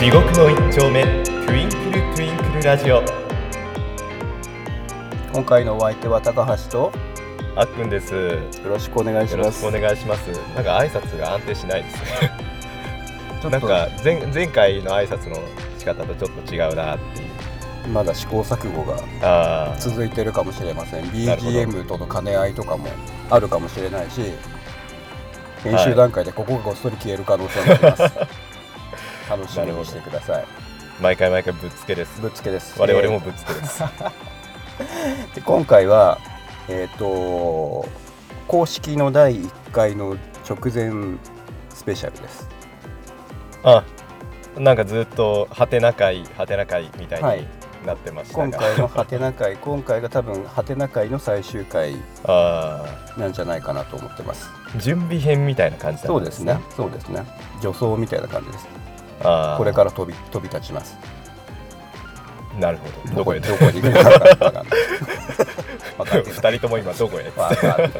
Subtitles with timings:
[0.00, 3.02] 地獄の一丁目トゥインクルトゥインクルラジオ。
[5.30, 6.90] 今回のお相手は高橋と
[7.54, 8.14] あっくんです。
[8.14, 9.62] よよろしくお願いします。
[9.62, 10.30] ろしくお願いします。
[10.54, 11.96] なんか挨拶が安定しないです。
[12.22, 12.30] ね
[13.42, 15.36] ちょっとなんか前前回の挨拶の
[15.76, 17.88] 仕方とちょっと違うなっていう。
[17.92, 21.26] まだ試行錯誤がああ続いてるかもしれません。
[21.26, 21.58] なるほど。
[21.58, 22.88] BGM との兼ね合いとかも
[23.28, 24.22] あるかもしれないし
[25.62, 28.02] 編集段階でここがごっそり消える可能性もあります、
[29.30, 30.44] 楽しみにしてください。
[31.00, 32.20] 毎回毎回ぶっつけです。
[32.20, 32.80] ぶっつけです。
[32.80, 35.34] 我々もぶっつけです、えー。
[35.36, 36.18] で今回は
[36.68, 37.86] えっ、と
[38.48, 40.16] 公式の第1回の
[40.48, 41.16] 直前
[41.72, 42.48] スペシャルです。
[43.62, 43.84] あ
[44.58, 47.40] なんかずっとハテナ会ハテナ会みたいはい。
[47.40, 52.84] になってましたが、今回のハテナ会 今回が多分ハテナ会の最終回あ
[53.16, 54.50] なんじゃないかなと思ってます。
[54.74, 56.60] あ準備編みたいな感じだったんそうですね。
[56.76, 57.24] そうですね。
[57.62, 58.80] 女装みたいな感じです
[59.22, 60.96] これから飛び飛び立ちます。
[62.58, 63.14] なるほど。
[63.16, 63.40] どこへ？
[63.40, 64.64] どこに行くのか
[66.04, 66.22] 分
[66.58, 67.30] 人とも今どこへ？
[67.36, 67.90] わかんない。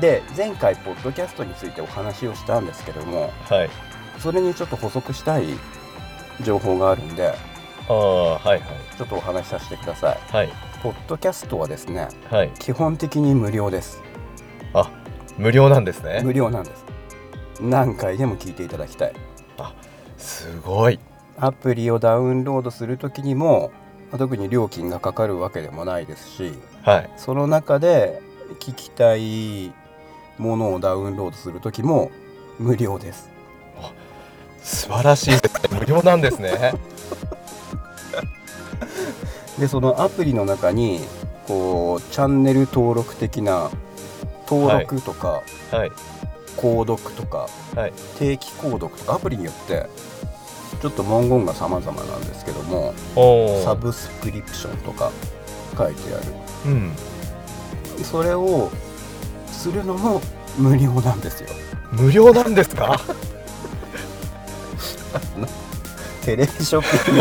[0.00, 3.70] で前回ポッドキャストについてお話をしたんですけどもはい。
[4.18, 5.44] それにちょっと補足したい
[6.42, 7.28] 情報があるんで
[7.88, 8.60] ああはいはい。
[8.96, 10.18] ちょっとお話しさせてください。
[10.32, 10.52] はい。
[10.82, 12.50] ポッドキャストはですねはい。
[12.58, 14.02] 基本的に無料です。
[14.74, 14.90] あ
[15.38, 16.20] 無料なんですね。
[16.22, 16.84] 無料なんです
[17.60, 19.14] 何回でも聞いていただきたい。
[20.18, 20.98] すごい。
[21.36, 23.72] アプリをダウンロードする時にも
[24.10, 27.10] まあ特に料金がかかるわけでもないですしはい。
[27.16, 28.22] その中で
[28.60, 29.72] 聞きたい
[30.38, 32.10] ものをダウンロードする時も
[32.58, 33.30] 無料です。
[34.62, 35.76] 素晴らしいですね。
[35.78, 36.74] 無料なんですね。
[39.58, 41.00] でそのアプリの中に
[41.46, 43.70] こうチャンネル登録的な
[44.48, 45.92] 登録とか、はい
[46.56, 47.92] 購読とかはい。
[48.18, 49.88] 定期購読とかアプリによって
[50.80, 52.94] ちょっと文言が様々なんですけども
[53.64, 55.10] サブスクリプションとか
[55.76, 56.24] 書いてある。
[56.66, 56.92] うん。
[58.02, 58.70] それを
[59.46, 60.20] するのも
[60.58, 61.48] 無料なんですよ。
[61.92, 63.00] 無料なんですか？
[66.24, 67.16] テレビショッピン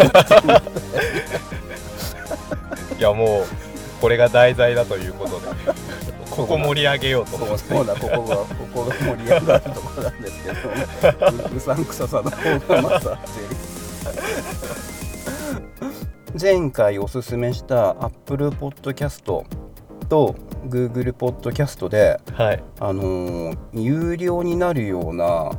[2.94, 3.46] グいやもう
[4.02, 5.48] これが題材だということで
[6.36, 7.36] ここ盛り上げようと。
[7.38, 12.38] 思そうってそうだここがここが盛り上がるところなんですけどううさんくささの方
[12.76, 13.40] が勝って
[16.36, 19.24] る前回おすすめした Apple Podcast
[20.10, 20.36] と
[20.68, 22.64] Google Podcast ではい。
[22.80, 25.52] あのー有料になるような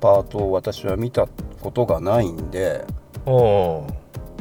[0.00, 1.26] パートを私は見た
[1.60, 2.84] ことがないんで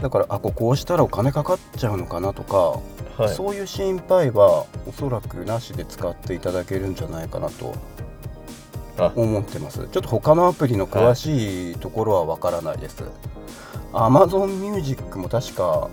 [0.02, 2.80] だからあここうしたらお金かかっちゃうのかなとか、
[3.20, 3.36] はい。
[3.36, 7.74] そういう心配はおそらくなしで使っていただけるんじゃないかなと
[8.98, 9.12] あ。
[9.16, 9.80] 思ってます。
[9.80, 13.04] ちょっと他のアプリの詳しいところはわからないです、
[13.94, 15.90] Amazon Music も確か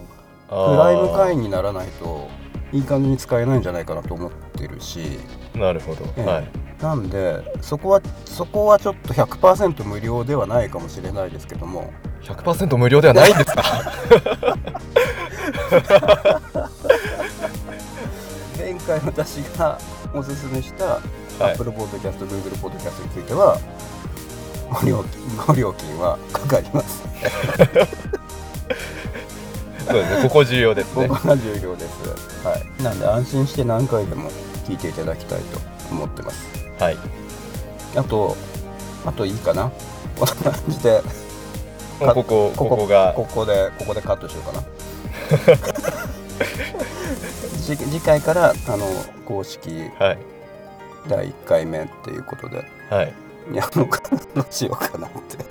[0.49, 2.29] プライム会員にならないと
[2.73, 5.19] いい感じに使えないんじゃないかなと思ってるし。
[5.55, 6.25] なるほど、ええ。
[6.25, 6.49] はい。
[6.83, 11.91] なんでそこはそこはちょっと100%無料ではないかもしれないですけども。
[12.23, 13.63] 100%無料ではないんですか？
[15.71, 16.63] 前
[18.87, 19.79] 回私が
[20.15, 21.01] おすすめしたは
[21.51, 23.59] い Apple Podcast、Google Podcast については
[24.71, 27.03] ご料金ご料金はかかります。
[29.87, 32.47] そうですねここ重要ですねここが重要です。
[32.47, 32.83] はい。
[32.83, 34.31] なんで安心して何回でも
[34.67, 35.61] 聞いていただきたいと
[35.91, 36.45] 思ってます。
[36.79, 36.97] はい
[37.95, 38.37] あと
[39.05, 39.71] あといいかな。
[40.19, 41.03] こんな感じで
[42.01, 44.65] もうここここがここでここでカットしようかな。
[47.65, 48.87] 次次回からあの
[49.25, 50.19] 公式はい。
[51.09, 52.65] 第1回目っていうことで。
[52.91, 53.13] はい。
[53.53, 55.45] やろうかなどうしようかなって。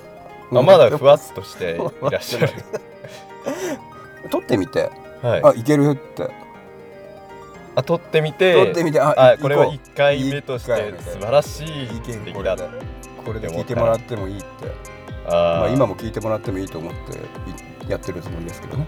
[0.52, 2.52] あまだふわっとしていらっしゃる。
[4.30, 4.90] 撮ってみて、
[5.22, 5.42] はい。
[5.44, 6.28] あいけるって。
[7.74, 8.54] あ撮ってみて。
[8.54, 12.56] 撮ってみてああこれは行こ1回目として素晴らしいいける出来だ
[13.24, 13.48] これで。
[13.48, 14.46] これで聞いてもらってもいいって。
[15.28, 18.86] あまあ、ー今も聞いてもらってもいいと思っていやってるつもりですけどね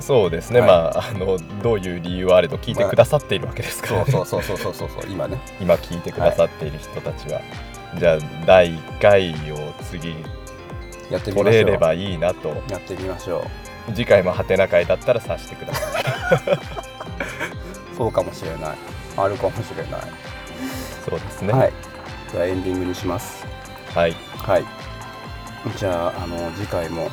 [0.00, 0.68] そうですね、はい。
[0.68, 5.10] まああのどういう理由はあれど聞いてくださっているわけですから、ねそうそうそうそうそうそう。
[5.10, 5.38] 今ね。
[5.60, 7.40] 今聞いてくださっている人たちは、
[7.98, 10.10] じゃあ第1回を次
[11.10, 11.44] やってみましょう。
[11.44, 12.48] 取れればいいなと。
[12.70, 13.44] やってみましょ
[13.88, 16.04] う次回もハテナ会だったらさしてください。
[17.96, 18.78] そうかもしれない。
[19.16, 20.00] あるかもしれない、
[21.04, 21.52] そうですね。
[21.52, 21.72] はい。
[22.30, 23.44] じゃあエンディングにします。
[23.94, 24.14] はい。
[24.36, 24.64] はい。
[25.76, 27.10] じゃああの次回も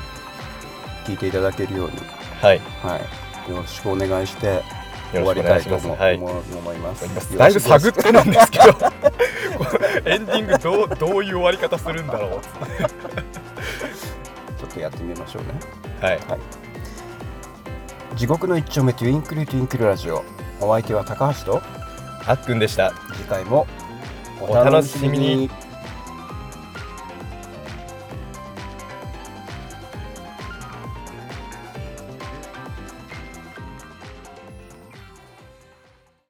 [1.05, 1.97] 聞いていただけるように
[2.41, 2.59] はい。
[2.81, 2.99] は
[3.47, 3.51] い。
[3.51, 4.61] よろしくお願いしてよ
[5.11, 6.01] 終わりたいと願いします。
[6.01, 6.15] はい。
[6.15, 7.37] 思思思います。
[7.37, 8.65] だいぶ探ってなんですけど、
[10.09, 12.41] エンディングどうどういう終わり方するんだろう。
[14.75, 15.53] とやってみましょうね。
[16.01, 16.19] はい。
[18.15, 20.23] 地獄の一丁目トゥインクルトゥインクルラジオ。
[20.61, 21.61] お相手は高橋と
[22.25, 22.93] あっくんでした。
[23.13, 23.65] 次回も
[24.41, 25.49] お楽しみに